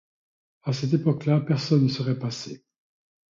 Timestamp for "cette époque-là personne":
0.73-1.83